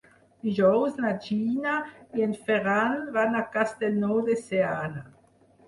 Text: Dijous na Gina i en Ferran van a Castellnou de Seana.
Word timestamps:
Dijous 0.45 0.95
na 1.03 1.11
Gina 1.25 1.75
i 2.21 2.25
en 2.29 2.33
Ferran 2.49 2.97
van 3.21 3.39
a 3.39 3.45
Castellnou 3.59 4.21
de 4.33 4.41
Seana. 4.51 5.09